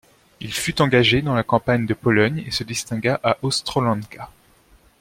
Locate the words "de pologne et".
1.85-2.49